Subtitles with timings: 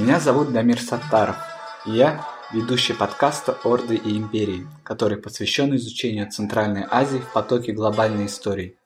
[0.00, 1.36] Меня зовут Дамир Саттаров,
[1.84, 8.24] и я ведущий подкаста «Орды и империи», который посвящен изучению Центральной Азии в потоке глобальной
[8.24, 8.76] истории.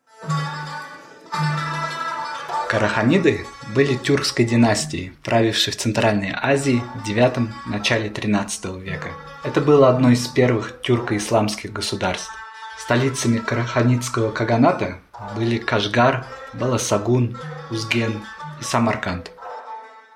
[2.69, 3.47] Караханиды
[3.77, 9.11] были тюркской династией, правившей в Центральной Азии в IX– начале XIII века.
[9.45, 12.33] Это было одно из первых тюрко-исламских государств.
[12.77, 14.99] Столицами караханидского каганата
[15.37, 17.39] были Кашгар, Баласагун,
[17.71, 18.21] Узген
[18.61, 19.31] и Самарканд.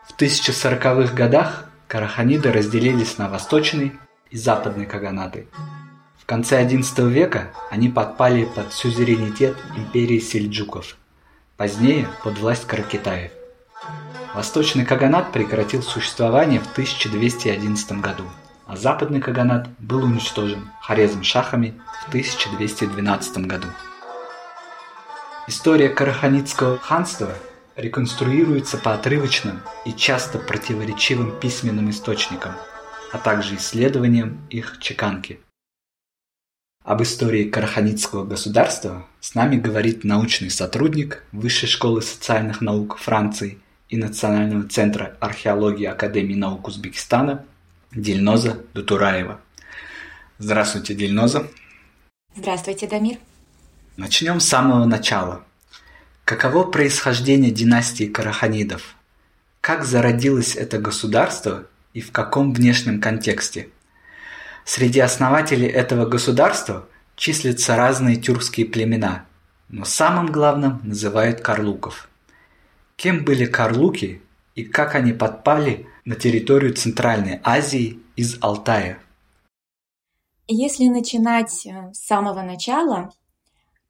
[0.09, 3.93] В 1040-х годах караханиды разделились на восточный
[4.31, 5.47] и западный каганаты.
[6.19, 10.97] В конце XI века они подпали под сюзеренитет империи сельджуков,
[11.57, 13.31] позднее под власть Каракитаев.
[14.35, 18.25] Восточный каганат прекратил существование в 1211 году,
[18.67, 23.69] а западный каганат был уничтожен Хорезм шахами в 1212 году.
[25.47, 27.31] История Караханидского ханства
[27.79, 32.57] реконструируется по отрывочным и часто противоречивым письменным источникам,
[33.13, 35.41] а также исследованиям их чеканки.
[36.85, 43.97] Об истории Караханидского государства с нами говорит научный сотрудник Высшей школы социальных наук Франции и
[43.97, 47.45] Национального центра археологии Академии наук Узбекистана
[47.93, 49.41] Дильноза Дутураева.
[50.39, 51.47] Здравствуйте, Дильноза.
[52.35, 53.19] Здравствуйте, Дамир.
[53.97, 55.45] Начнем с самого начала–
[56.29, 58.97] Каково происхождение династии Караханидов?
[59.63, 63.71] Как зародилось это государство и в каком внешнем контексте?
[64.67, 69.25] Среди основателей этого государства числятся разные тюркские племена,
[69.71, 72.11] но самым главным называют карлуков.
[72.97, 74.21] Кем были карлуки
[74.55, 78.99] и как они подпали на территорию Центральной Азии из Алтая?
[80.47, 83.15] Если начинать э, с самого начала,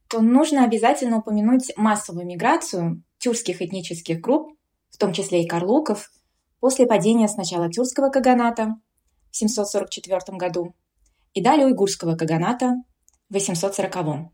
[0.08, 4.56] то нужно обязательно упомянуть массовую миграцию тюркских этнических групп,
[4.90, 6.10] в том числе и карлуков,
[6.60, 8.76] после падения сначала тюркского каганата
[9.30, 10.74] в 744 году
[11.34, 12.74] и далее уйгурского каганата
[13.28, 14.32] в 840.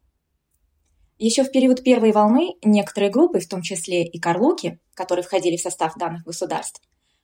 [1.19, 5.61] Еще в период первой волны некоторые группы, в том числе и карлуки, которые входили в
[5.61, 6.81] состав данных государств,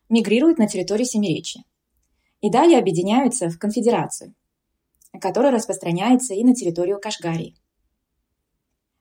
[0.09, 1.63] мигрируют на территорию Семиречья
[2.41, 4.35] и далее объединяются в конфедерацию,
[5.21, 7.57] которая распространяется и на территорию Кашгарии.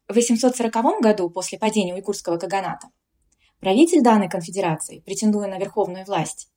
[0.10, 2.88] В 840 году, после падения уйгурского каганата,
[3.60, 6.50] правитель данной конфедерации, претендуя на верховную власть,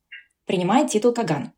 [0.47, 1.53] принимает титул Каган.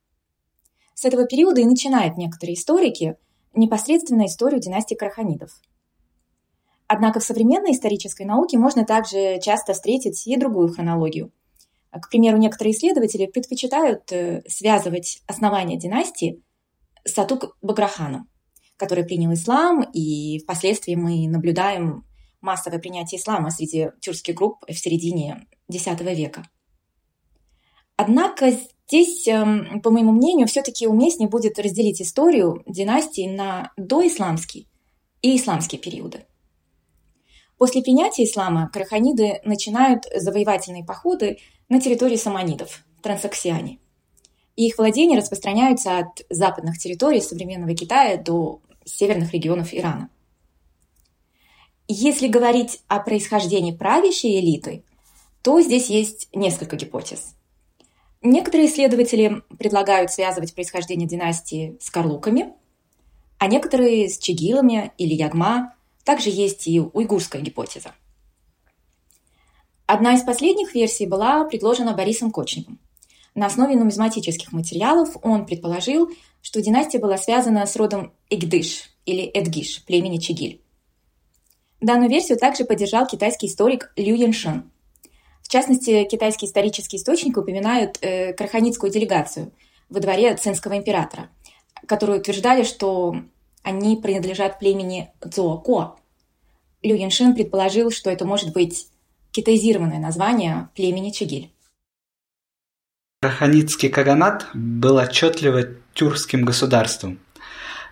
[0.93, 3.15] С этого периода и начинают некоторые историки
[3.53, 5.51] непосредственно историю династии Караханидов.
[6.87, 11.31] Однако в современной исторической науке можно также часто встретить и другую хронологию.
[11.91, 16.43] К примеру, некоторые исследователи предпочитают э, связывать основание династии
[17.05, 18.27] с Атук Баграханом,
[18.77, 22.05] который принял ислам, и впоследствии мы наблюдаем
[22.41, 26.47] массовое принятие ислама среди тюркских групп в середине X века.
[27.97, 34.67] Однако здесь, эм, по моему мнению, все-таки уместнее будет разделить историю династии на доисламский
[35.21, 36.25] и исламский периоды.
[37.57, 41.37] После принятия ислама караханиды начинают завоевательные походы
[41.69, 43.79] на территории саманидов, Трансаксиане.
[44.55, 50.09] Их владения распространяются от западных территорий современного Китая до северных регионов Ирана.
[51.87, 54.83] Если говорить о происхождении правящей элиты,
[55.41, 57.35] то здесь есть несколько гипотез.
[58.21, 62.53] Некоторые исследователи предлагают связывать происхождение династии с карлуками,
[63.37, 65.75] а некоторые с чигилами или ягма.
[66.03, 67.93] Также есть и уйгурская гипотеза.
[69.85, 72.79] Одна из последних версий была предложена Борисом Кочневым.
[73.35, 76.09] На основе нумизматических материалов он предположил,
[76.45, 80.61] что династия была связана с родом Игдыш или Эдгиш, племени Чигиль.
[81.81, 84.69] Данную версию также поддержал китайский историк Лю Яншин.
[85.41, 89.53] В частности, китайские исторические источники упоминают э, карханитскую делегацию
[89.89, 91.31] во дворе цинского императора,
[91.87, 93.15] которые утверждали, что
[93.63, 95.95] они принадлежат племени Цзоко.
[96.83, 98.89] Лю Яншин предположил, что это может быть
[99.31, 101.54] китаизированное название племени Чигиль.
[103.25, 105.63] Раханитский каганат был отчетливо
[105.95, 107.19] тюркским государством.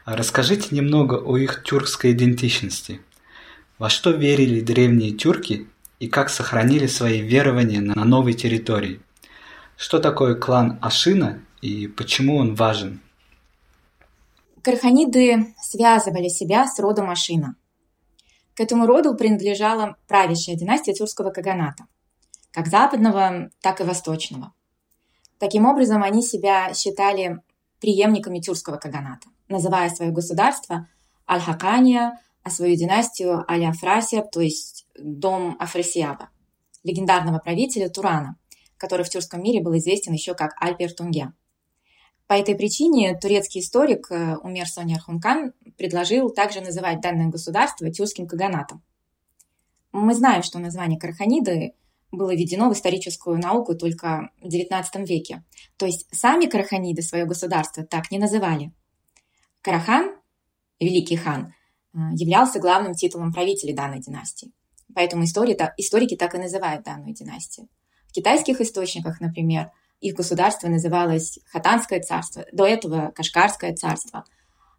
[0.05, 3.01] Расскажите немного о их тюркской идентичности.
[3.79, 5.67] Во что верили древние тюрки
[5.99, 9.01] и как сохранили свои верования на новой территории?
[9.75, 13.01] Что такое клан Ашина и почему он важен?
[14.61, 17.55] Карханиды связывали себя с родом Ашина.
[18.53, 21.85] К этому роду принадлежала правящая династия тюркского каганата,
[22.51, 24.53] как западного, так и восточного–
[25.39, 27.41] Таким образом, они себя считали
[27.79, 30.87] преемниками тюркского каганата, называя свое государство
[31.29, 36.29] Аль-Хакания, а свою династию Аль-Афрасия, то есть дом Афрасиаба,
[36.83, 38.37] легендарного правителя Турана,
[38.77, 41.33] который в тюркском мире был известен еще как Альпер Тунге.
[42.27, 48.27] По этой причине турецкий историк э, Умер Соняр Хункан предложил также называть данное государство тюркским
[48.27, 48.81] каганатом.
[49.91, 51.73] Мы знаем, что название Караханиды
[52.13, 55.43] было введено в историческую науку только в XIX веке.
[55.77, 58.71] То есть сами караханиды свое государство так не называли.
[59.61, 60.15] Карахан,
[60.79, 61.53] великий хан,
[61.93, 64.51] э, являлся главным титулом правителя данной династии.
[64.93, 67.67] Поэтому истории, историки так и называют данную династию.
[68.07, 74.25] В китайских источниках, например, их государство называлось Хатанское царство, до этого Кашкарское царство,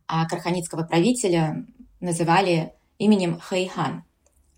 [0.06, 1.66] а карханитского правителя
[2.00, 4.04] называли именем Хэйхан,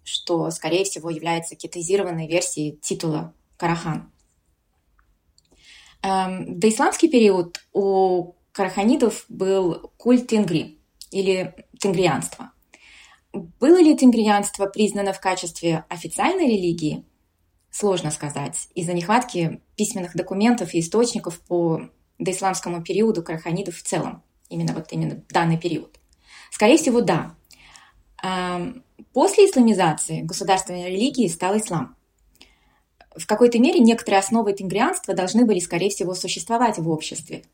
[0.06, 4.10] что, скорее всего, является китайзированной версией титула Карахан.
[6.02, 10.78] Эм, до исламский период у караханидов был культ тенгри
[11.10, 12.52] или тенгрианство.
[13.32, 17.04] Было ли тенгрианство признано в качестве официальной религии?
[17.70, 18.68] Сложно сказать.
[18.74, 24.22] Из-за нехватки письменных документов и источников по доисламскому периоду караханидов в целом.
[24.48, 25.98] Именно вот именно данный период.
[26.50, 27.34] Скорее всего, да.
[29.12, 31.96] После исламизации государственной религией стал ислам.
[33.16, 37.44] В какой-то мере некоторые основы тенгрианства должны были, скорее всего, существовать в обществе.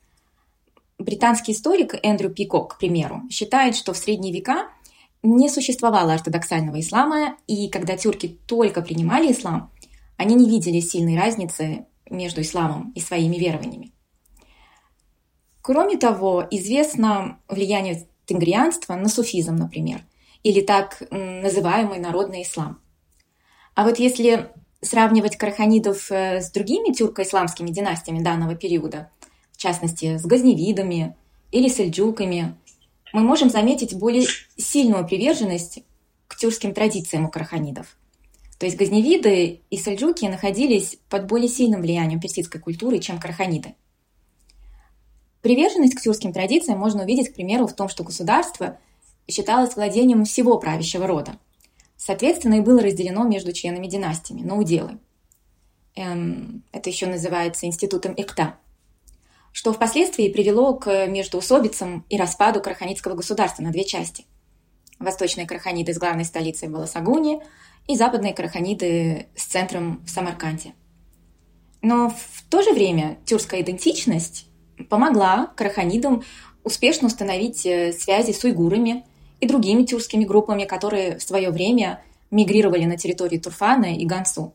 [0.99, 4.69] Британский историк Эндрю Пикок, к примеру, считает, что в средние века
[5.23, 9.71] не существовало ортодоксального ислама, и когда тюрки только принимали ислам,
[10.17, 13.93] они не видели сильной разницы между исламом и своими верованиями.
[15.61, 20.05] Кроме того, известно влияние тенгрианства на суфизм, например,
[20.43, 22.81] или так называемый народный ислам.
[23.75, 24.51] А вот если
[24.81, 29.11] сравнивать караханидов э, с другими тюрко-исламскими династиями данного периода,
[29.53, 31.17] в частности, с газневидами
[31.53, 32.57] или сельджуками,
[33.13, 35.85] мы можем заметить более сильную приверженность
[36.27, 37.97] к тюркским традициям у караханидов.
[38.59, 43.75] То есть газневиды и сельджуки находились под более сильным влиянием персидской культуры, чем караханиды.
[45.43, 48.79] Приверженность к тюркским традициям можно увидеть, к примеру, в том, что государство
[49.29, 51.39] считалось владением всего правящего рода.
[51.97, 54.99] Соответственно, и было разделено между членами династиями на уделы.
[55.95, 58.57] Эм, это еще называется институтом Икта
[59.53, 64.25] что впоследствии привело к междоусобицам и распаду Караханидского государства на две части.
[64.99, 67.43] Восточные Караханиды с главной столицей в Баласагуне
[67.87, 70.75] и западные Караханиды с центром в Самарканде.
[71.83, 74.47] Но в то же время тюркская идентичность
[74.89, 76.23] помогла Караханидам
[76.65, 79.05] успешно установить э, связи с уйгурами
[79.43, 84.55] и другими тюркскими группами, которые в свое время мигрировали на территории Турфана и Гансу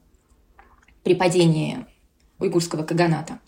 [1.03, 1.85] при падении
[2.39, 3.39] уйгурского каганата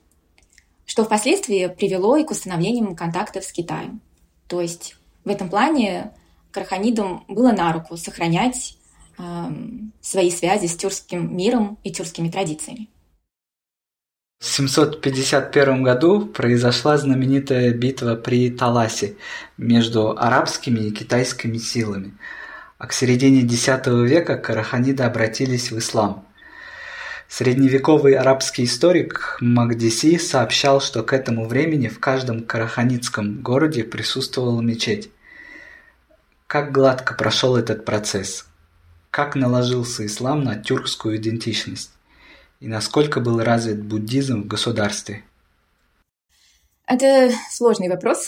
[0.90, 4.02] что впоследствии привело и к установлению контактов с Китаем.
[4.48, 6.14] То есть в этом плане
[6.50, 8.76] караханидам было на руку сохранять
[9.20, 9.24] э,
[10.02, 12.90] свои связи с тюркским миром и тюркскими традициями.
[14.40, 19.16] В 751 году произошла знаменитая битва при Таласе
[19.58, 22.18] между арабскими и китайскими силами,
[22.78, 26.26] а к середине X века караханиды обратились в ислам–
[27.30, 35.12] Средневековый арабский историк Магдиси сообщал, что к этому времени в каждом караханитском городе присутствовала мечеть.
[36.48, 38.48] Как гладко прошел этот процесс?
[39.12, 41.92] Как наложился ислам на тюркскую идентичность?
[42.60, 45.24] И насколько был развит буддизм в государстве?
[46.86, 48.28] Это сложный вопрос.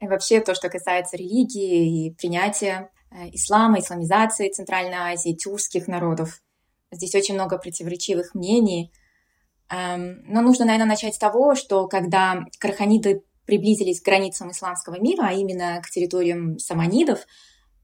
[0.00, 6.40] И вообще то, что касается религии и принятия э, ислама, исламизации Центральной Азии, тюркских народов–
[6.92, 8.92] Здесь очень много противоречивых мнений.
[9.70, 15.28] Эм, но нужно, наверное, начать с того, что когда карханиды приблизились к границам исламского мира,
[15.28, 17.26] а именно к территориям саманидов,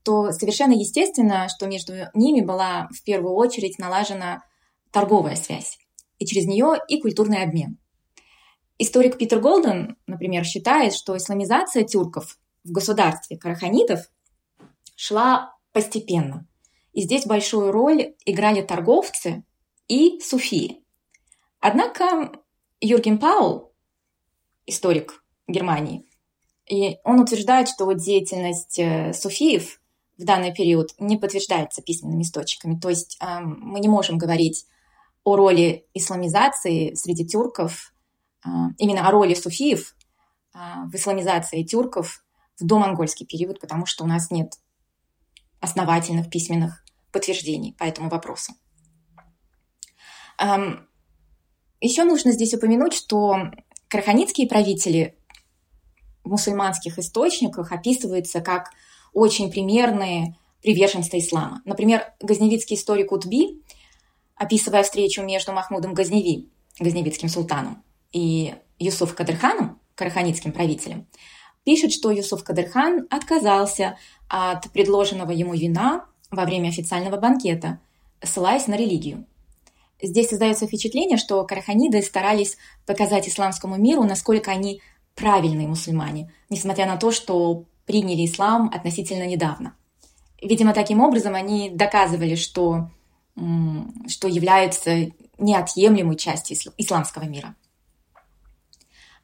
[0.05, 4.43] то совершенно естественно, что между ними была в первую очередь налажена
[4.93, 5.79] торговая связь,
[6.19, 7.79] и через нее и культурный обмен.
[8.79, 14.11] Историк Питер Голден, например, считает, что исламизация тюрков в государстве караханидов
[14.97, 16.47] шла постепенно–
[16.99, 19.45] и здесь большую роль играли торговцы
[19.87, 20.83] и суфии.
[21.61, 22.33] Однако
[22.81, 23.73] Юрген Паул,
[24.67, 26.05] историк Германии,
[26.67, 29.81] и он утверждает, что деятельность э, суфиев
[30.17, 32.81] в данный период не подтверждается письменными источниками.
[32.81, 34.67] То есть э, мы не можем говорить
[35.25, 37.93] о роли исламизации среди тюрков,
[38.45, 38.49] э,
[38.79, 39.95] именно о роли суфиев
[40.55, 42.25] в исламизации тюрков
[42.59, 44.55] в домонгольский период, потому что у нас нет
[45.61, 46.83] основательных письменных
[47.13, 48.55] подтверждений по этому вопросу.
[51.81, 53.53] Еще нужно здесь упомянуть, что
[53.89, 55.17] караханитские правители
[56.25, 58.71] в мусульманских источниках описываются как
[59.13, 61.63] очень примерные приверженцы ислама.
[61.65, 63.63] Например, газневицкий историк Утби,
[64.39, 71.07] описывая встречу между Махмудом Газневи газневидским султаном, и Юсуф Кадырханом, караханитским правителем,
[71.65, 77.81] пишет, что Юсуф Кадырхан отказался от предложенного ему вина во время официального банкета,
[78.23, 79.27] ссылаясь на религию.
[80.01, 84.81] Здесь создается впечатление, что караханиды старались показать исламскому миру, насколько они
[85.17, 89.75] правильные мусульмане, несмотря на то, что приняли ислам относительно недавно.
[90.41, 92.91] Видимо, таким образом они доказывали, что,
[94.09, 97.55] что являются неотъемлемой частью исламского мира.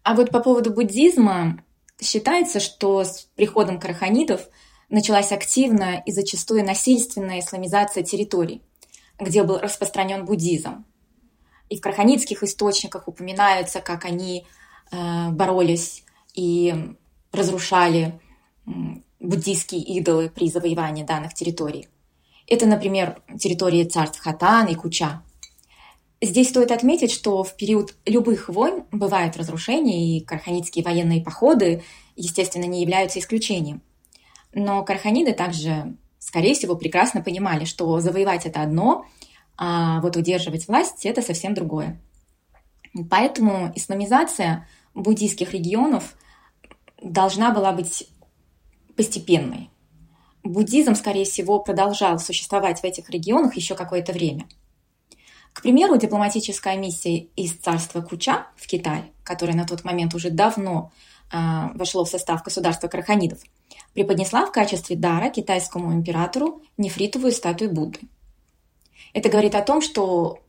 [0.03, 1.63] А вот по поводу буддизма
[2.01, 4.49] считается, что с приходом караханидов
[4.89, 8.63] началась активная и зачастую насильственная исламизация территорий,
[9.19, 10.85] где был распространен буддизм.
[11.71, 14.47] И в караханитских источниках упоминаются, как они
[14.91, 16.05] э, боролись
[16.35, 16.95] и
[17.33, 18.21] разрушали
[19.19, 21.89] буддийские идолы при завоевании данных территорий.
[22.47, 25.23] Это, например, территории царств Хатан и Куча.
[26.21, 31.83] Здесь стоит отметить, что в период любых войн бывают разрушения, и карханитские военные походы,
[32.17, 33.83] естественно, не являются исключением.
[34.53, 39.07] Но карханиды также, скорее всего, прекрасно понимали, что завоевать это одно,
[39.57, 42.01] а вот удерживать власть– это совсем другое.
[43.11, 46.15] Поэтому исламизация буддийских регионов
[47.03, 48.09] должна была быть
[48.97, 49.71] постепенной.
[50.45, 54.47] Буддизм, скорее всего, продолжал существовать в этих регионах еще какое-то время.
[55.55, 60.93] К примеру, дипломатическая миссия из царства Куча в Китай, которое на тот момент уже давно
[61.33, 61.37] э,
[61.75, 63.39] вошло в состав государства Караханидов,
[63.95, 68.01] преподнесла в качестве дара китайскому императору нефритовую статую Будды.
[69.15, 70.41] Это говорит о том, что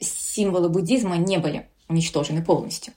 [0.00, 2.94] символы буддизма не были уничтожены полностью.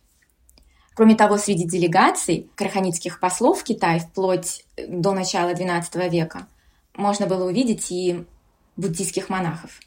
[0.97, 6.47] Кроме того, среди делегаций караханитских послов в Китай вплоть до начала XII века
[6.95, 8.25] можно было увидеть и
[8.77, 9.79] буддийских монахов.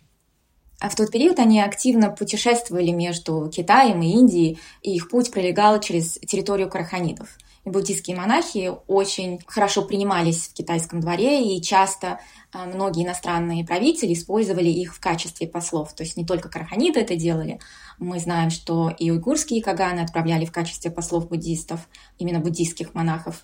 [0.78, 5.80] А в тот период они активно путешествовали между Китаем и Индией, и их путь пролегал
[5.80, 7.28] через территорию караханидов.
[7.64, 12.20] И буддийские монахи очень хорошо принимались в китайском дворе, и часто
[12.52, 15.92] а, многие иностранные правители использовали их в качестве послов.
[15.92, 17.58] То есть не только караханиды это делали.
[18.00, 21.88] Мы знаем, что и уйгурские каганы отправляли в качестве послов буддистов,
[22.18, 23.40] именно буддийских монахов.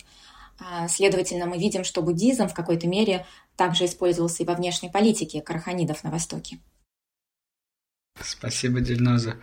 [0.59, 5.41] А, следовательно, мы видим, что буддизм в какой-то мере также использовался и во внешней политике
[5.41, 6.57] караханидов на Востоке.
[8.19, 9.37] Спасибо, Дильноза.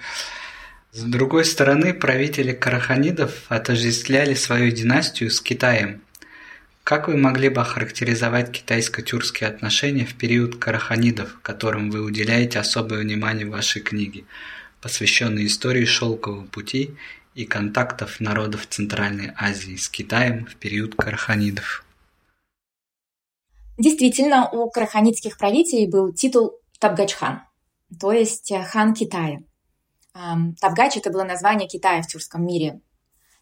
[0.93, 6.03] С другой стороны, правители караханидов отождествляли свою династию с Китаем–
[6.85, 13.47] как вы могли бы охарактеризовать китайско-тюркские отношения в период караханидов, которым вы уделяете особое внимание
[13.47, 14.25] в вашей книге,
[14.85, 16.95] посвященной истории Шелкового пути
[17.35, 21.87] и контактов народов Центральной Азии с Китаем в период караханидов?
[23.79, 27.41] Действительно, у караханидских правителей был титул Табгачхан,
[27.99, 29.41] то есть э, хан Китая.
[30.61, 32.83] Табгач– это было название Китая в тюркском мире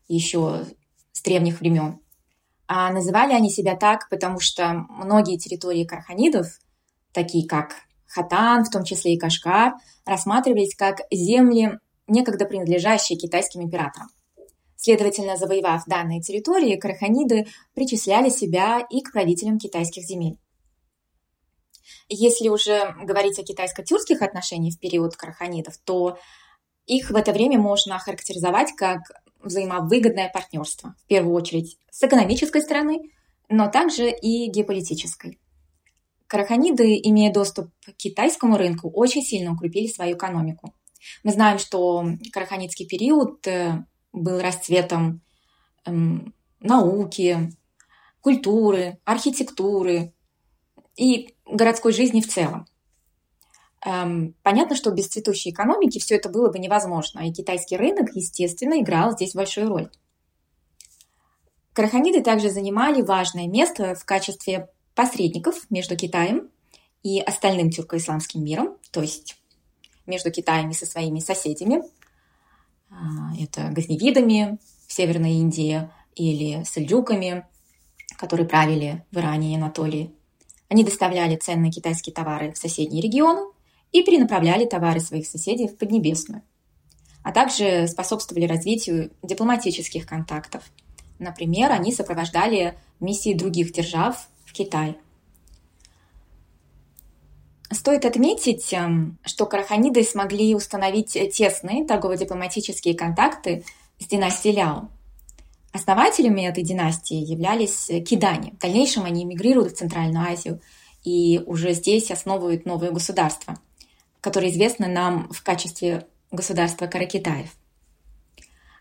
[0.06, 0.64] еще
[1.10, 1.98] с древних времен.
[2.68, 6.46] А называли они себя так, потому что многие территории карханидов,
[7.12, 7.74] такие как
[8.12, 9.72] Хатан, в том числе и Кашкар,
[10.04, 14.08] рассматривались как земли, некогда принадлежащие китайским императорам.
[14.76, 20.38] Следовательно, завоевав данные территории, караханиды причисляли себя и к правителям китайских земель.
[22.08, 26.18] Если уже говорить о китайско-тюркских отношениях в период караханидов, то
[26.86, 29.00] их в это время можно охарактеризовать как
[29.40, 33.10] взаимовыгодное партнерство, в первую очередь с экономической стороны,
[33.48, 35.38] но также и геополитической.
[36.32, 40.72] Караханиды, имея доступ к китайскому рынку, очень сильно укрепили свою экономику.
[41.24, 43.84] Мы знаем, что караханидский период э,
[44.14, 45.20] был расцветом
[45.84, 47.52] эм, науки,
[48.22, 50.14] культуры, архитектуры
[50.96, 52.64] и городской жизни в целом.
[53.84, 58.80] Эм, понятно, что без цветущей экономики все это было бы невозможно, и китайский рынок, естественно,
[58.80, 59.90] играл здесь большую роль.
[61.74, 66.50] Караханиды также занимали важное место в качестве посредников между Китаем
[67.02, 69.36] и остальным тюрко-исламским миром, то есть
[70.06, 71.82] между Китаем и со своими соседями.
[72.90, 77.46] А, это газневидами в Северной Индии или сельджуками,
[78.16, 80.12] которые правили в Иране и Анатолии.
[80.68, 83.52] Они доставляли ценные китайские товары в соседние регионы,
[83.92, 86.42] и перенаправляли товары своих соседей в Поднебесную,
[87.22, 90.64] а также способствовали развитию дипломатических контактов.
[91.18, 94.96] Например, они сопровождали миссии других держав Китай.
[97.70, 103.64] Стоит отметить, эм, что караханиды смогли установить тесные торгово-дипломатические контакты
[103.98, 104.88] с династией Ляо.
[105.72, 108.52] Основателями этой династии являлись кидане.
[108.52, 110.60] В дальнейшем они эмигрируют в Центральную Азию
[111.02, 113.58] и уже здесь основывают новое государство–
[114.22, 117.50] которые известны нам в качестве государства Каракитаев.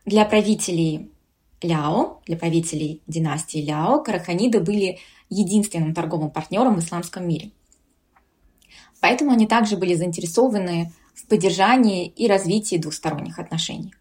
[0.06, 1.12] Для правителей
[1.62, 5.00] Ляо, для правителей династии Ляо, караханиды были
[5.30, 7.52] единственным торговым партнером в исламском мире.
[9.00, 13.94] Поэтому они также были заинтересованы в поддержании и развитии двусторонних отношений.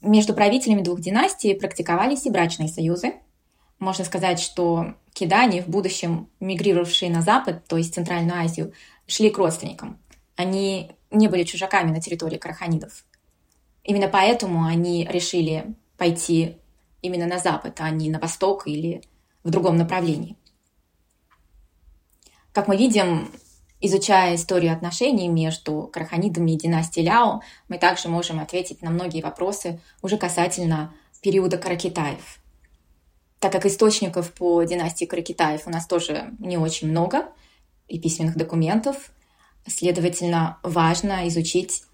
[0.00, 3.14] Между правителями двух династий практиковались и брачные союзы.
[3.78, 8.72] Можно сказать, что кидане, в будущем мигрировавшие на Запад, то есть Центральную Азию,
[9.06, 9.98] шли к родственникам.
[10.36, 13.04] Они не были чужаками на территории караханидов.
[13.84, 16.56] Именно поэтому они решили пойти
[17.02, 19.02] именно на запад, а не на восток или
[19.44, 20.36] в другом направлении.
[22.52, 23.30] Как мы видим,
[23.80, 29.80] изучая историю отношений между караханидами и династией Ляо, мы также можем ответить на многие вопросы
[30.02, 32.38] уже касательно периода Каракитаев.
[33.38, 37.28] Так как источников по династии Каракитаев у нас тоже не очень много,
[37.88, 39.10] и письменных документов,
[39.66, 41.84] следовательно, важно изучить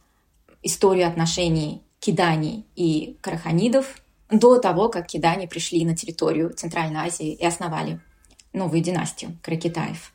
[0.62, 7.46] историю отношений киданий и караханидов до того, как кидане пришли на территорию Центральной Азии и
[7.46, 8.00] основали
[8.52, 10.12] новую династию Каракитаев.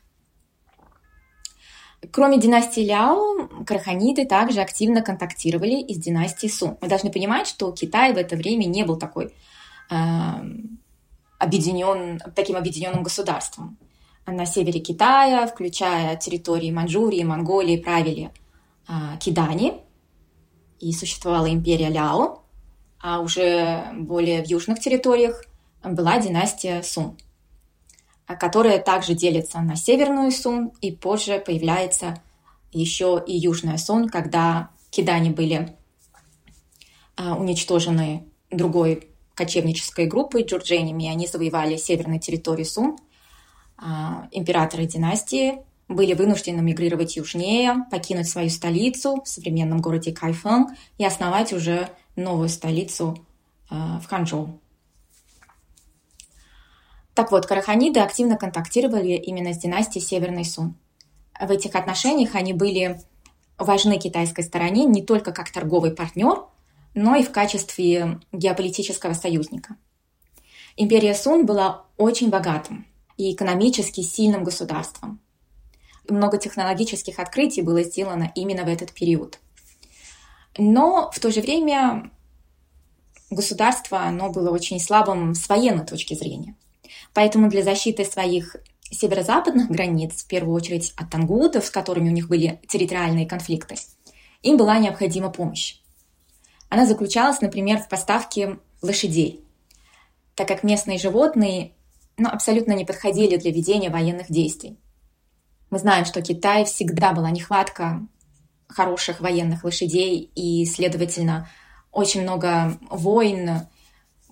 [2.12, 6.76] Кроме династии Ляо, караханиды также активно контактировали и с династией Сун.
[6.82, 9.34] Мы должны понимать, что Китай в это время не был такой
[9.90, 9.94] э,
[11.38, 13.78] объединен, таким объединенным государством.
[14.26, 18.30] На севере Китая, включая территории Манчжурии, Монголии, правили
[18.88, 19.87] э, кидани,
[20.80, 22.42] и существовала империя Ляо,
[23.00, 25.44] а уже более в южных территориях
[25.82, 27.16] была династия Сун,
[28.26, 32.20] которая также делится на северную Сун, и позже появляется
[32.72, 35.76] еще и южная Сун, когда кидане были
[37.16, 42.98] а, уничтожены другой кочевнической группой джурдженями, и они завоевали северные территории Сун.
[43.76, 50.68] А, императоры династии были вынуждены мигрировать южнее, покинуть свою столицу в современном городе Кайфэн
[50.98, 53.24] и основать уже новую столицу
[53.70, 54.60] э, в Ханчжоу.
[57.14, 60.76] Так вот, караханиды активно контактировали именно с династией Северный Сун.
[61.40, 63.00] В этих отношениях они были
[63.56, 66.44] важны китайской стороне не только как торговый партнер,
[66.94, 69.76] но и в качестве геополитического союзника.
[70.76, 72.86] Империя Сун была очень богатым
[73.16, 75.20] и экономически сильным государством–
[76.08, 79.38] много технологических открытий было сделано именно в этот период.
[80.56, 82.10] Но в то же время
[83.30, 86.54] государство оно было очень слабым с военной точки зрения.
[87.14, 88.56] Поэтому для защиты своих
[88.90, 93.76] северо-западных границ, в первую очередь от тангутов, с которыми у них были территориальные конфликты,
[94.42, 95.76] им была необходима помощь.
[96.68, 99.44] Она заключалась, например, в поставке лошадей,
[100.34, 101.72] так как местные животные
[102.16, 104.76] ну, абсолютно не подходили для ведения военных действий.
[105.70, 108.06] Мы знаем, что Китай всегда была нехватка
[108.68, 111.48] хороших военных лошадей, и, следовательно,
[111.92, 113.66] очень много войн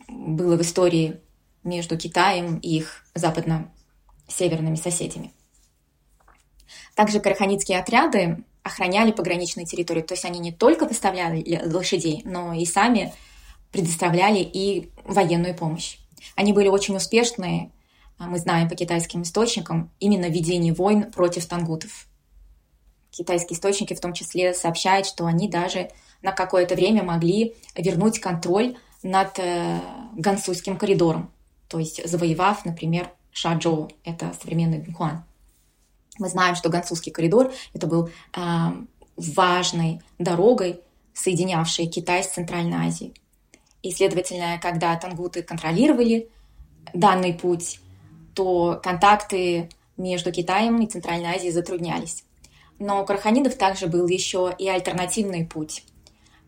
[0.09, 1.21] было в истории
[1.63, 5.33] между Китаем и их западно-северными соседями.
[6.95, 12.65] Также караханитские отряды охраняли пограничные территории, то есть они не только поставляли лошадей, но и
[12.65, 13.13] сами
[13.73, 15.99] предоставляли и военную помощь.
[16.35, 17.76] Они были очень успешные а
[18.19, 22.07] мы знаем по китайским источникам, именно ведение войн против тангутов.
[23.11, 25.91] Китайские источники в том числе сообщают, что они даже
[26.23, 29.81] на какое-то время могли вернуть контроль над э,
[30.17, 31.31] Гансуйским коридором,
[31.69, 35.25] то есть завоевав, например, Шаджоу, это современный Бинхуан.
[36.19, 38.41] Мы знаем, что Гансуйский коридор это был э,
[39.17, 40.81] важной дорогой,
[41.13, 43.15] соединявшей Китай с Центральной Азией.
[43.83, 46.29] И, следовательно, когда тангуты контролировали
[46.93, 47.81] данный путь,
[48.37, 52.23] то контакты между Китаем и Центральной Азией затруднялись.
[52.79, 55.83] Но у Карханидов также был еще и альтернативный путь.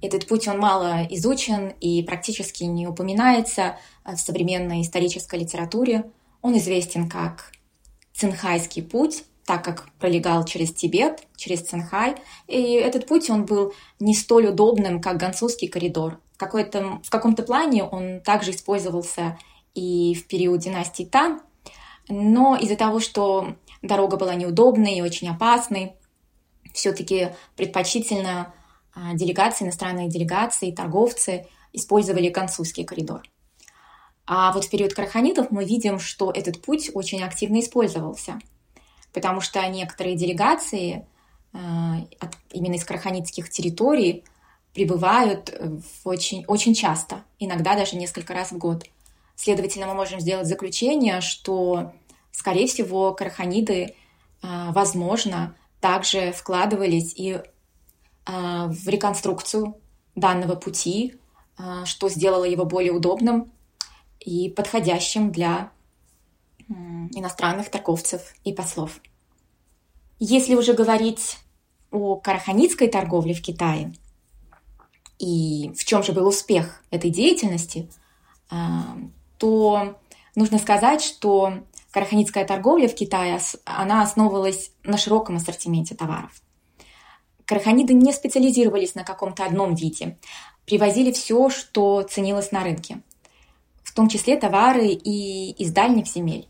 [0.01, 6.11] Этот путь, он мало изучен и практически не упоминается в современной исторической литературе.
[6.43, 7.53] Он известен как
[8.15, 12.17] Цинхайский путь, так как пролегал через Тибет, через Цинхай.
[12.47, 16.21] И этот путь, он был не столь удобным, как Гансузский коридор.
[16.39, 19.39] В, в каком-то плане он также использовался
[19.75, 21.41] и в период династии Тан,
[22.09, 25.95] но из-за того, что дорога была неудобной и очень опасной,
[26.73, 28.53] все-таки предпочтительно
[28.95, 33.23] а, делегации, иностранные делегации, торговцы использовали Гансуйский коридор.
[34.27, 38.39] А вот в период караханитов мы видим, что этот путь очень активно использовался,
[39.13, 41.07] потому что некоторые делегации
[41.53, 41.97] а,
[42.51, 44.25] именно из караханитских территорий
[44.75, 45.53] прибывают
[46.05, 48.85] очень, очень часто, иногда даже несколько раз в год–
[49.41, 51.93] Следовательно, мы можем сделать заключение, что,
[52.33, 53.95] скорее всего, караханиды,
[54.43, 57.41] а, возможно, также вкладывались и
[58.27, 59.81] в реконструкцию
[60.15, 61.15] данного пути,
[61.87, 63.51] что сделало его более удобным
[64.21, 65.71] и подходящим для
[66.69, 69.01] иностранных торговцев и послов.
[70.19, 71.39] Если уже говорить
[71.91, 73.95] о караханитской торговле в Китае
[75.19, 77.89] и в чем же был успех этой деятельности,
[79.39, 79.99] то
[80.35, 81.55] нужно сказать, что
[81.91, 86.33] караханитская торговля в Китае, она основывалась на широком ассортименте товаров.
[87.45, 90.19] Караханиды не специализировались на каком-то одном виде,
[90.67, 93.01] привозили все, что ценилось на рынке,
[93.83, 96.47] в том числе товары и из дальних земель.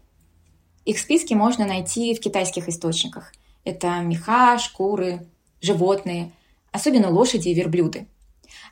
[0.84, 3.32] Их списки можно найти в китайских источниках.
[3.64, 5.26] Это меха, шкуры,
[5.60, 6.32] животные,
[6.72, 8.06] особенно лошади и верблюды.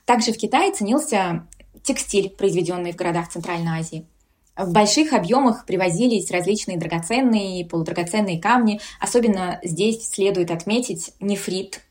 [0.05, 1.46] Также в Китае ценился
[1.83, 4.07] текстиль, произведенный в городах Центральной Азии.
[4.56, 8.80] В больших объемах привозились различные драгоценные и полудрагоценные камни.
[9.00, 11.82] Особенно здесь следует отметить нефрит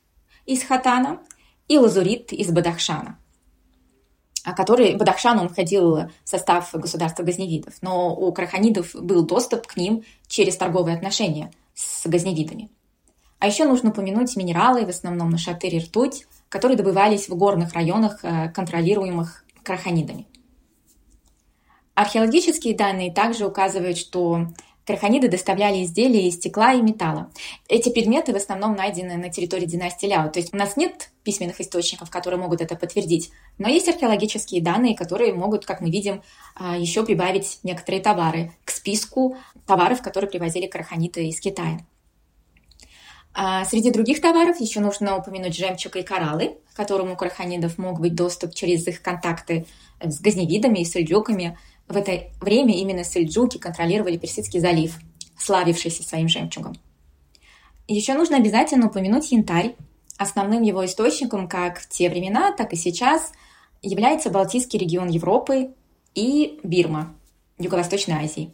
[0.45, 1.19] из Хатана
[1.67, 3.19] и лазурит из Бадахшана
[4.53, 10.03] который Бадахшан, он входил в состав государства газневидов, но у краханидов был доступ к ним
[10.27, 12.69] через торговые отношения с газневидами.
[13.39, 18.23] А еще нужно упомянуть минералы, в основном на шатыре ртуть, которые добывались в горных районах,
[18.23, 20.27] э, контролируемых краханидами.
[21.95, 24.47] Археологические данные также указывают, что
[24.85, 27.31] Карханиды доставляли изделия из стекла и металла.
[27.67, 30.29] Эти предметы в основном найдены на территории династии Ляо.
[30.29, 33.31] То есть у нас нет письменных источников, которые могут это подтвердить.
[33.57, 36.21] Но есть археологические данные, которые могут, как мы видим,
[36.53, 41.79] а, еще прибавить некоторые товары к списку товаров, которые привозили карханиты из Китая.
[43.33, 47.99] А среди других товаров еще нужно упомянуть жемчуг и кораллы, к которым у карханидов мог
[47.99, 49.65] быть доступ через их контакты
[49.99, 54.97] с газневидами и сельджуками– в это время именно сельджуки контролировали Персидский залив,
[55.37, 56.75] славившийся своим жемчугом.
[57.87, 59.75] Еще нужно обязательно упомянуть янтарь.
[60.17, 63.33] Основным его источником как в те времена, так и сейчас
[63.81, 65.73] является Балтийский регион Европы
[66.15, 67.13] и Бирма,
[67.59, 68.53] Юго-Восточной Азии.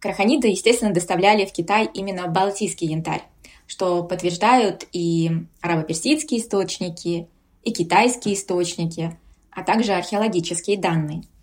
[0.00, 3.22] Краханиды, естественно, доставляли в Китай именно балтийский янтарь,
[3.66, 5.30] что подтверждают и
[5.62, 7.28] арабо-персидские источники,
[7.62, 9.16] и китайские источники,
[9.50, 11.22] а также археологические данные–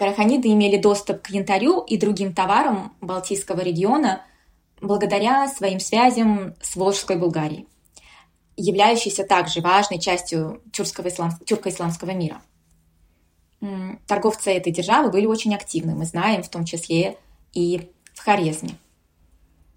[0.00, 4.22] Караханиды имели доступ к янтарю и другим товарам Балтийского региона
[4.80, 7.66] благодаря своим связям с Волжской Булгарией,
[8.56, 12.40] являющейся также важной частью тюрко-исламского мира.
[14.06, 17.18] Торговцы этой державы были очень активны, мы знаем, в том числе
[17.52, 18.76] и в Хорезме.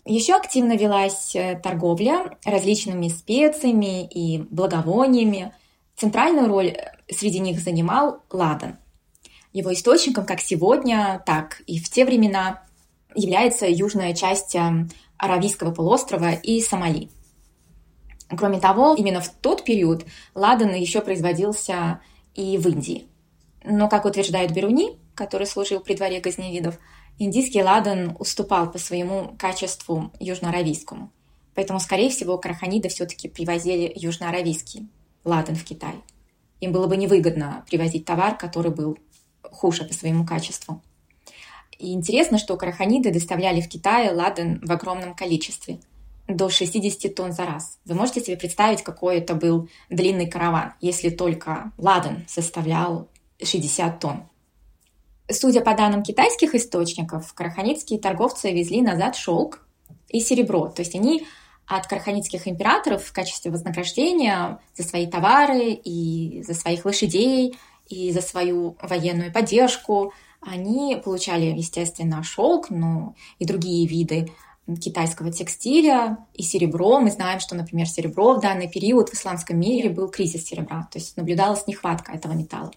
[0.05, 5.53] Еще активно велась э, торговля различными специями и благовониями.
[5.97, 8.77] Центральную роль э, среди них занимал ладан.
[9.53, 12.63] Его источником как сегодня, так и в те времена
[13.15, 17.09] является южная часть эм, Аравийского полуострова и Сомали.
[18.35, 21.99] Кроме того, именно в тот период ладан еще производился
[22.33, 23.07] и в Индии.
[23.63, 26.79] Но, как утверждает Беруни, который служил при дворе газневидов,
[27.19, 31.11] индийский ладан уступал по своему качеству южноаравийскому.
[31.53, 34.87] Поэтому, скорее всего, караханиды все-таки привозили южноаравийский
[35.23, 35.93] ладан в Китай.
[36.59, 38.97] Им было бы невыгодно привозить товар, который был
[39.51, 40.81] хуже по своему качеству.
[41.79, 45.79] И интересно, что караханиды доставляли в Китай ладан в огромном количестве,
[46.27, 47.79] до 60 тонн за раз.
[47.85, 53.09] Вы можете себе представить, какой это был длинный караван, если только ладан составлял
[53.41, 54.23] 60 тонн.
[55.29, 59.65] Судя по данным китайских источников, караханитские торговцы везли назад шелк
[60.09, 60.67] и серебро.
[60.67, 61.25] То есть они
[61.65, 67.57] от караханитских императоров в качестве вознаграждения за свои товары и за своих лошадей
[67.93, 70.13] и за свою военную поддержку.
[70.41, 74.31] Они получали, естественно, шелк, но и другие виды
[74.81, 76.99] китайского текстиля и серебро.
[76.99, 80.99] Мы знаем, что, например, серебро в данный период в исламском мире был кризис серебра, то
[80.99, 82.71] есть наблюдалась нехватка этого металла.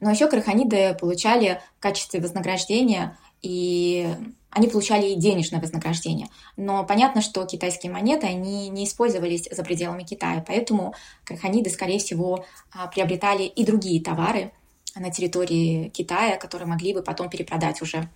[0.00, 4.08] Но еще краханиды получали в качестве вознаграждения и
[4.56, 6.28] они получали и денежное вознаграждение.
[6.56, 12.46] Но понятно, что китайские монеты, они не использовались за пределами Китая, поэтому краханиды, скорее всего,
[12.72, 14.52] а, приобретали и другие товары
[14.94, 18.08] на территории Китая, которые могли бы потом перепродать уже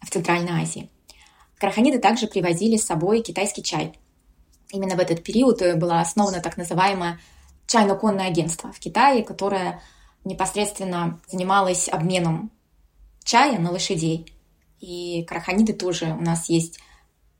[0.00, 0.88] в Центральной Азии.
[1.58, 3.92] Краханиды также привозили с собой китайский чай.
[4.70, 7.18] Именно в этот период было основано так называемое
[7.66, 9.82] чайно-конное агентство в Китае, которое
[10.24, 12.52] непосредственно занималось обменом
[13.24, 14.32] чая на лошадей–
[14.80, 16.78] и караханиды тоже у нас есть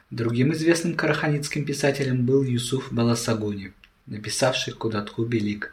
[0.09, 3.73] Другим известным караханидским писателем был Юсуф Баласагуни,
[4.07, 5.71] написавший Кудатку Белик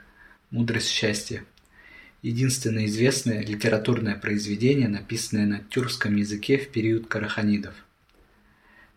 [0.51, 1.47] «Мудрость счастья»,
[2.23, 7.75] единственное известное литературное произведение, написанное на тюркском языке в период караханидов.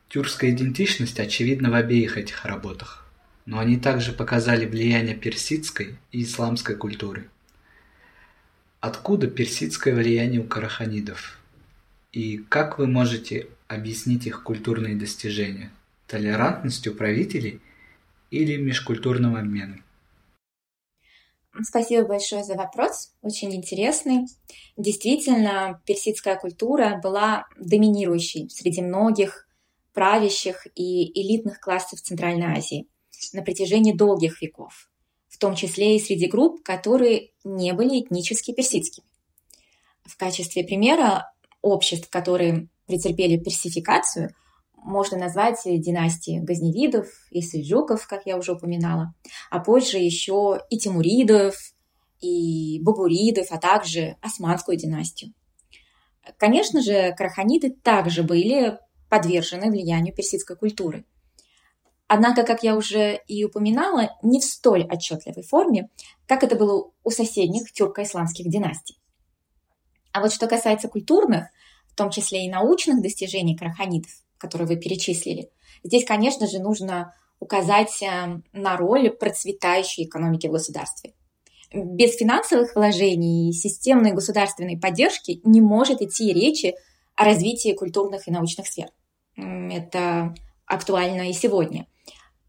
[0.10, 3.06] Тюркская идентичность очевидна в обеих этих работах,
[3.46, 7.28] но они также показали влияние персидской и исламской культуры.
[8.80, 11.40] Откуда персидское влияние у караханидов?
[12.12, 15.72] И как вы можете объяснить их культурные достижения?
[16.08, 17.60] Толерантностью правителей
[18.30, 19.85] или межкультурным обменом?
[21.64, 24.26] Спасибо большое за вопрос, очень интересный.
[24.76, 29.48] Действительно, персидская культура была доминирующей среди многих
[29.94, 32.88] правящих и элитных классов Центральной Азии
[33.32, 34.90] на протяжении долгих веков,
[35.30, 39.08] в том числе и среди групп, которые не были этнически персидскими.
[40.04, 44.36] В качестве примера обществ, которые претерпели персификацию–
[44.86, 49.14] можно назвать династии Газневидов и Сельджуков, как я уже упоминала,
[49.50, 51.56] а позже еще и Тимуридов,
[52.22, 55.34] и Бабуридов, а также Османскую династию.
[56.38, 61.06] Конечно же, караханиды также были подвержены влиянию персидской культуры.
[62.08, 65.90] Однако, как я уже и упоминала, не в столь отчетливой форме,
[66.28, 69.00] как это было у соседних тюрко-исламских династий.
[70.12, 71.48] А вот что касается культурных,
[71.88, 75.50] в том числе и научных достижений караханидов, которые вы перечислили.
[75.84, 81.14] Здесь, конечно же, нужно указать э, на роль процветающей экономики в государстве.
[81.74, 86.76] Без финансовых вложений и системной государственной поддержки не может идти речи
[87.16, 88.88] о развитии культурных и научных сфер.
[89.36, 90.34] Это
[90.66, 91.88] актуально и сегодня.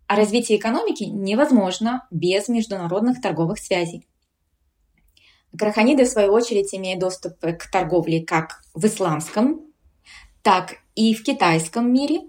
[0.06, 4.06] А развитие экономики невозможно без международных торговых связей.
[5.58, 9.62] Краханиды, в свою очередь, имеют доступ к торговле как в исламском,
[10.46, 12.20] так и в китайском мире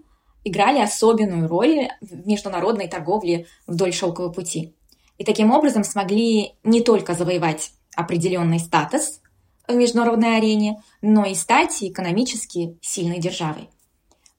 [0.43, 4.73] играли особенную роль в международной торговле вдоль шелкового пути.
[5.19, 9.21] И таким образом смогли не только завоевать определенный статус
[9.67, 13.69] в международной арене, но и стать экономически сильной державой.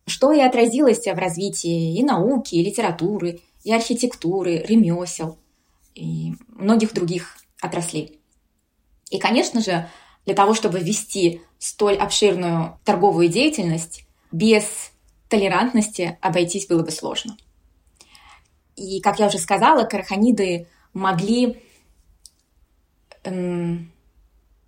[0.09, 5.39] Что и отразилось в развитии и науки, и литературы, и архитектуры, ремесел
[5.95, 8.19] и многих других отраслей.
[9.09, 9.89] И, конечно же,
[10.29, 14.93] для того, чтобы вести столь обширную торговую деятельность, без
[15.31, 17.35] толерантности обойтись было бы сложно.
[18.77, 21.63] И, как я уже сказала, караханиды могли
[23.25, 23.91] эм,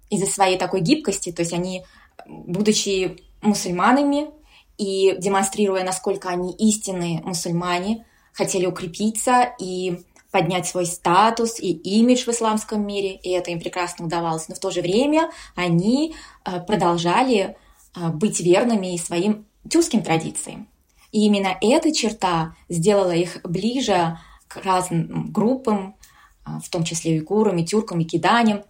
[0.09, 1.85] из-за своей такой гибкости, то есть они,
[2.27, 4.31] будучи мусульманами
[4.79, 12.29] и демонстрируя, насколько они истинные мусульмане, хотели укрепиться и поднять свой статус и имидж в
[12.29, 14.49] исламском мире, и это им прекрасно удавалось.
[14.49, 16.15] Но в то же время они
[16.45, 17.57] э, продолжали
[17.97, 20.69] э, быть верными своим тюркским традициям.
[21.13, 25.97] И именно эта черта сделала их ближе к разным группам,
[26.45, 28.63] а, в том числе уйгурам, и киданям,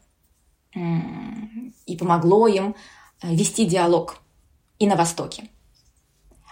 [0.74, 2.74] и помогло им
[3.22, 4.18] вести диалог
[4.78, 5.48] и на Востоке.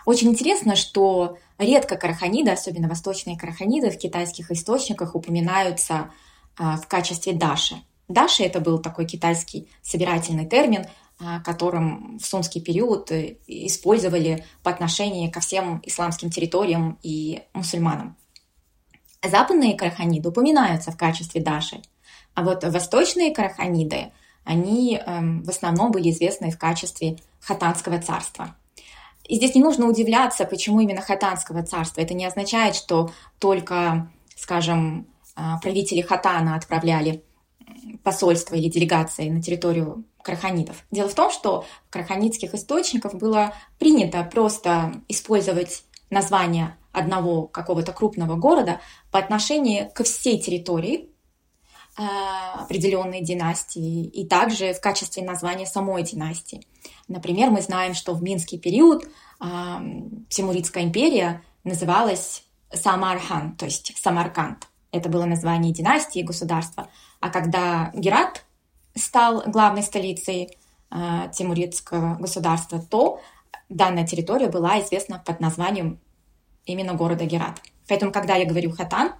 [0.04, 6.10] Очень интересно, что редко караханиды, особенно восточные караханиды, в китайских источниках упоминаются
[6.56, 7.76] а, в качестве даши.
[8.08, 10.86] Даши– это был такой китайский собирательный термин,
[11.20, 18.16] а, которым в сунский период э, использовали по отношению ко всем исламским территориям и мусульманам.
[19.22, 21.82] Западные караханиды упоминаются в качестве даши,
[22.34, 24.12] а вот восточные караханиды,
[24.44, 28.54] они эм, в основном были известны в качестве хатанского царства.
[29.28, 32.00] И здесь не нужно удивляться, почему именно хатанского царства.
[32.00, 37.22] Это не означает, что только, скажем, а, правители хатана отправляли
[38.02, 40.84] посольства или делегации на территорию краханитов.
[40.90, 48.36] Дело в том, что в краханитских источниках было принято просто использовать название одного какого-то крупного
[48.36, 51.10] города по отношению ко всей территории
[51.98, 56.66] определенной династии и также в качестве названия самой династии.
[57.08, 59.46] Например, мы знаем, что в Минский период э,
[60.28, 64.68] Тимуридская империя называлась Самархан, то есть Самарканд.
[64.92, 66.88] Это было название династии государства.
[67.20, 68.44] А когда Герат
[68.94, 70.56] стал главной столицей
[70.90, 73.20] э, тимуридского государства, то
[73.68, 75.98] данная территория была известна под названием
[76.64, 77.60] именно города Герат.
[77.88, 79.12] Поэтому, когда я говорю хатан,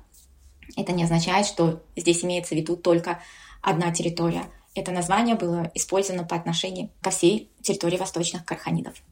[0.77, 3.23] это не означает, что здесь имеется в виду только
[3.63, 4.45] одна территория.
[4.75, 9.03] Это название было использовано по отношению ко всей территории восточных карханидов.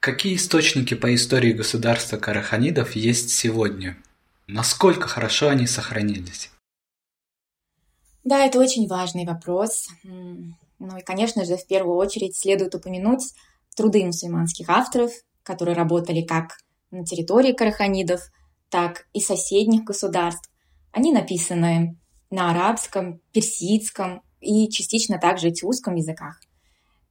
[0.00, 3.98] Какие источники по истории государства караханидов есть сегодня?
[4.46, 6.50] Насколько хорошо они сохранились?
[8.24, 9.88] Да, это очень важный вопрос.
[10.04, 13.34] Ну и, конечно же, в первую очередь следует упомянуть
[13.74, 16.58] труды мусульманских авторов, которые работали как
[16.90, 18.30] на территории караханидов,
[18.70, 20.50] так и соседних государств.
[20.92, 21.96] Они написаны
[22.30, 26.40] на арабском, персидском и частично также тюркском языках.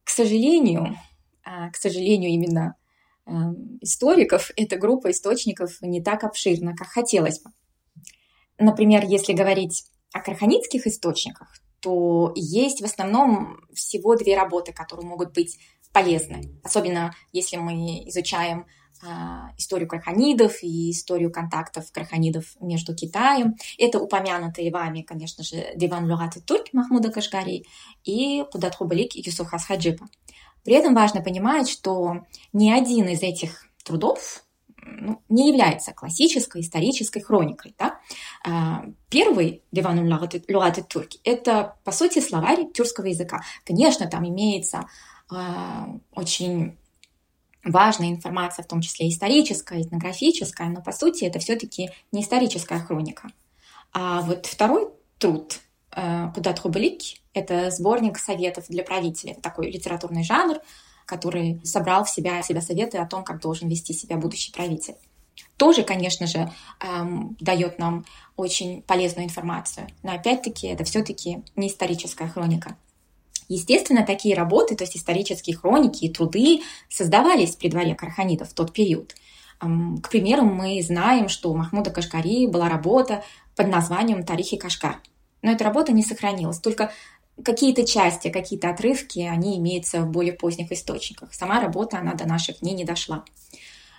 [0.04, 0.96] К сожалению,
[1.44, 2.76] а, к сожалению, именно
[3.26, 7.50] эм, историков эта группа источников не так обширна, как хотелось бы.
[8.58, 15.32] Например, если говорить о карханитских источниках, то есть в основном всего две работы, которые могут
[15.32, 15.58] быть
[15.92, 16.60] полезны.
[16.62, 18.64] Особенно если мы изучаем а,
[19.56, 23.56] историю краханидов и историю контактов краханидов между Китаем.
[23.78, 27.64] Это упомянутые вами, конечно же, Диван Лурат и Турк Махмуда Кашгари
[28.04, 30.08] и Кудатхубалик Юсуф Хасхаджипа.
[30.64, 34.44] При этом важно понимать, что ни один из этих трудов
[34.76, 37.74] ну, не является классической исторической хроникой.
[37.78, 38.00] Да?
[38.44, 43.42] А, первый Диван Лурат и Турк– это, по сути, словарь тюркского языка.
[43.64, 44.86] Конечно, там имеется
[45.30, 46.76] а, очень
[47.70, 53.28] важная информация, в том числе историческая, этнографическая, но по сути это все-таки не историческая хроника.
[53.92, 57.00] А вот второй труд «Куда Трубелик»—
[57.34, 59.32] это сборник советов для правителей.
[59.32, 60.58] Это такой литературный жанр,
[61.06, 64.94] который собрал в себя, в себя советы о том, как должен вести себя будущий правитель.
[65.56, 68.04] Тоже, конечно же, эм, дает нам
[68.36, 69.88] очень полезную информацию.
[70.02, 72.76] Но опять-таки это все-таки не историческая хроника.
[73.48, 78.72] Естественно, такие работы, то есть исторические хроники и труды создавались при дворе Карханидов в тот
[78.72, 79.14] период.
[79.58, 83.24] К примеру, мы знаем, что у Махмуда Кашкари была работа
[83.56, 85.00] под названием «Тарихи Кашкар».
[85.42, 86.60] Но эта работа не сохранилась.
[86.60, 86.92] Только
[87.42, 91.32] какие-то части, какие-то отрывки, они имеются в более поздних источниках.
[91.34, 93.24] Сама работа, она до наших дней не дошла.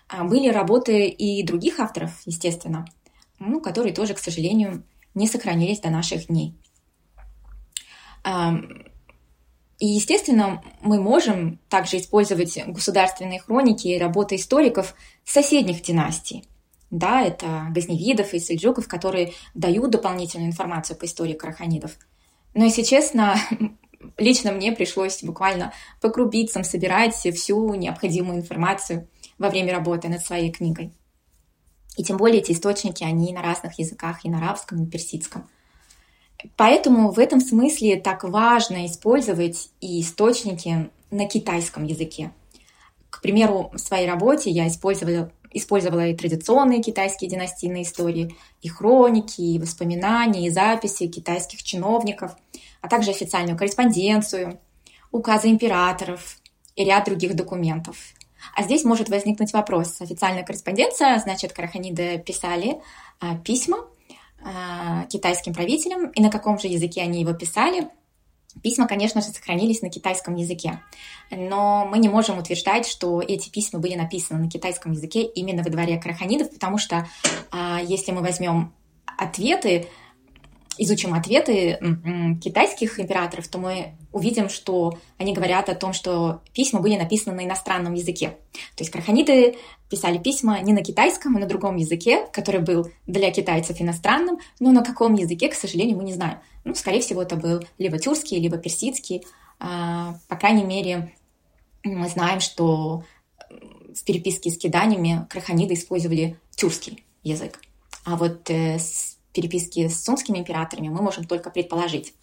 [0.07, 2.85] А были работы и других авторов, естественно,
[3.39, 4.83] ну, которые тоже, к сожалению,
[5.13, 6.55] не сохранились до наших дней.
[9.79, 16.43] И, естественно, мы можем также использовать государственные хроники и работы историков соседних династий.
[16.91, 21.97] Да, это Газневидов и Сельджуков, которые дают дополнительную информацию по истории караханидов.
[22.53, 23.37] Но, если честно,
[24.17, 30.51] лично мне пришлось буквально по крупицам собирать всю необходимую информацию во время работы над своей
[30.51, 30.91] книгой.
[31.95, 35.47] И тем более эти источники, они на разных языках, и на арабском, и на персидском–
[36.55, 42.31] Поэтому в этом смысле так важно использовать и источники на китайском языке.
[43.09, 49.41] К примеру, в своей работе я использовала, использовала и традиционные китайские династийные истории, и хроники,
[49.41, 52.35] и воспоминания, и записи китайских чиновников,
[52.81, 54.59] а также официальную корреспонденцию,
[55.11, 56.37] указы императоров
[56.75, 57.97] и ряд других документов.
[58.55, 59.99] А здесь может возникнуть вопрос.
[59.99, 62.79] Официальная корреспонденция, значит, караханиды писали
[63.19, 63.85] а, письма,
[65.09, 67.89] китайским правителям, и на каком же языке они его писали.
[68.63, 70.81] Письма, конечно же, сохранились на китайском языке,
[71.29, 75.69] но мы не можем утверждать, что эти письма были написаны на китайском языке именно во
[75.69, 77.07] дворе Караханидов, потому что
[77.51, 78.73] а, если мы возьмем
[79.17, 79.87] ответы
[80.81, 81.77] изучим ответы
[82.41, 87.45] китайских императоров, то мы увидим, что они говорят о том, что письма были написаны на
[87.45, 88.37] иностранном языке.
[88.75, 89.57] То есть краханиты
[89.89, 94.71] писали письма не на китайском, а на другом языке, который был для китайцев иностранным, но
[94.71, 96.39] на каком языке, к сожалению, мы не знаем.
[96.63, 99.25] Ну, скорее всего, это был либо тюркский, либо персидский.
[99.59, 101.13] А, по крайней мере,
[101.83, 103.03] мы знаем, что
[103.93, 107.59] в переписке с киданиями краханиды использовали тюркский язык.
[108.05, 108.77] А вот э,
[109.33, 112.13] переписки с сунскими императорами мы можем только предположить.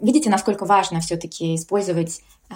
[0.00, 2.54] Видите, насколько важно все-таки использовать э,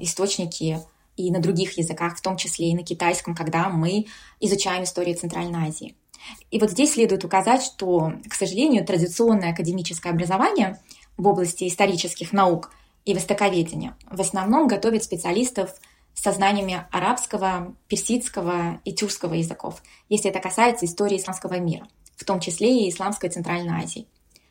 [0.00, 0.80] источники
[1.16, 4.06] и на других языках, в том числе и на китайском, когда мы
[4.40, 5.94] изучаем историю Центральной Азии.
[6.50, 10.80] И вот здесь следует указать, что, к сожалению, традиционное академическое образование
[11.16, 12.72] в области исторических наук
[13.04, 15.74] и востоковедения в основном готовит специалистов
[16.14, 21.86] со знаниями арабского, персидского и тюркского языков, если это касается истории исламского мира–
[22.20, 24.06] в том числе и Исламской Центральной Азии.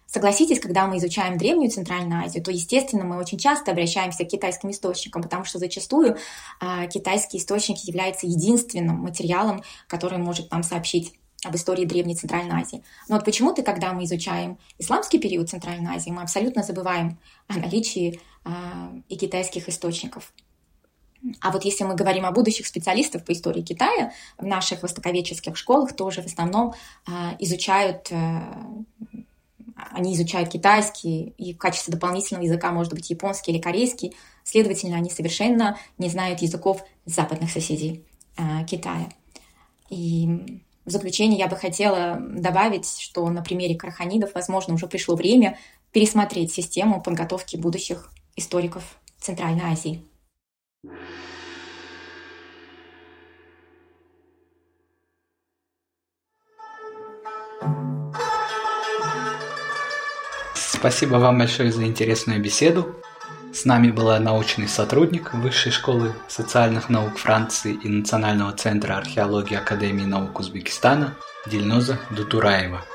[0.08, 4.72] Согласитесь, когда мы изучаем Древнюю Центральную Азию, то, естественно, мы очень часто обращаемся к китайским
[4.72, 6.18] источникам, потому что зачастую
[6.62, 11.14] э, китайские источники являются единственным материалом, который может нам сообщить
[11.46, 12.84] об истории Древней Центральной Азии.
[13.08, 18.20] Но вот почему-то, когда мы изучаем исламский период Центральной Азии, мы абсолютно забываем о наличии
[18.46, 18.50] э,
[19.10, 20.34] и китайских источников.
[21.42, 25.94] А вот если мы говорим о будущих специалистах по истории Китая, в наших востоковедческих школах
[25.94, 26.74] тоже в основном
[27.06, 28.42] а, изучают э,
[29.92, 34.16] они изучают китайский, и в качестве дополнительного языка может быть японский или корейский.
[34.44, 38.04] Следовательно, они совершенно не знают языков западных соседей
[38.38, 39.10] э, Китая.
[39.90, 45.58] И в заключение я бы хотела добавить, что на примере караханидов, возможно, уже пришло время
[45.92, 48.84] пересмотреть систему подготовки будущих историков
[49.20, 50.04] Центральной Азии.
[60.54, 62.96] Спасибо вам большое за интересную беседу.
[63.52, 70.06] С нами была научный сотрудник Высшей школы социальных наук Франции и Национального центра археологии Академии
[70.06, 71.16] наук Узбекистана
[71.46, 72.86] Дильноза Дутураева.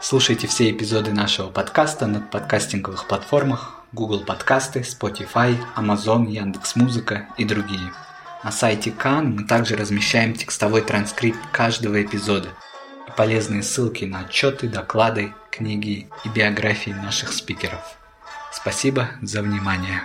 [0.00, 7.92] Слушайте все эпизоды нашего подкаста на подкастинговых платформах Google Подкасты, Spotify, Amazon, Яндекс.Музыка и другие.
[8.42, 12.50] На сайте Кан мы также размещаем текстовой транскрипт каждого эпизода–
[13.16, 17.96] полезные ссылки на отчеты, доклады, книги и биографии наших спикеров.
[18.52, 20.02] Спасибо за внимание.